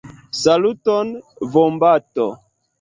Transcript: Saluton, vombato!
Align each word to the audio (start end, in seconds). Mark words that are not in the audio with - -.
Saluton, 0.41 1.09
vombato! 1.53 2.29